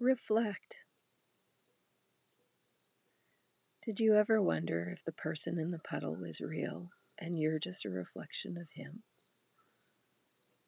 [0.00, 0.78] reflect.
[3.84, 6.88] Did you ever wonder if the person in the puddle was real
[7.18, 9.02] and you're just a reflection of him?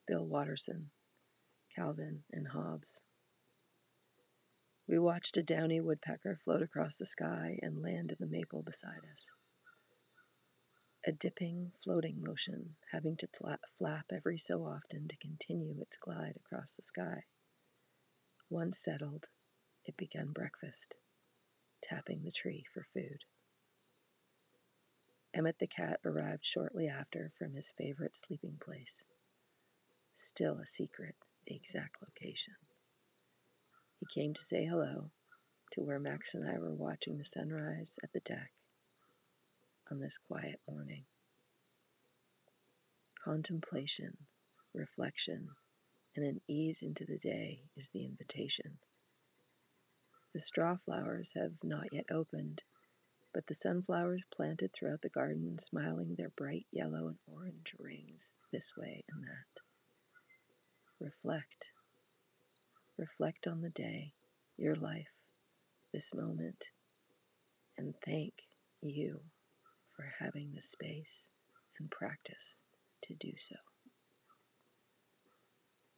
[0.07, 0.85] Bill Watterson,
[1.75, 2.99] Calvin, and Hobbes.
[4.87, 9.03] We watched a downy woodpecker float across the sky and land in the maple beside
[9.13, 9.29] us.
[11.05, 13.27] A dipping, floating motion, having to
[13.77, 17.21] flap every so often to continue its glide across the sky.
[18.51, 19.27] Once settled,
[19.85, 20.95] it began breakfast,
[21.83, 23.19] tapping the tree for food.
[25.35, 29.03] Emmett the cat arrived shortly after from his favorite sleeping place.
[30.19, 31.13] Still a secret,
[31.47, 32.55] the exact location.
[33.99, 35.03] He came to say hello
[35.73, 38.49] to where Max and I were watching the sunrise at the deck
[39.91, 41.03] on this quiet morning.
[43.23, 44.09] Contemplation,
[44.73, 45.49] reflection,
[46.15, 48.77] and an ease into the day is the invitation.
[50.33, 52.61] The straw flowers have not yet opened,
[53.33, 58.73] but the sunflowers planted throughout the garden smiling their bright yellow and orange rings this
[58.77, 61.05] way and that.
[61.05, 61.65] Reflect.
[62.97, 64.11] Reflect on the day,
[64.57, 65.07] your life,
[65.93, 66.65] this moment,
[67.77, 68.33] and thank
[68.81, 69.19] you
[69.95, 71.29] for having the space
[71.79, 72.59] and practice
[73.03, 73.55] to do so.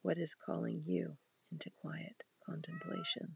[0.04, 1.12] What is calling you
[1.52, 3.28] into quiet contemplation?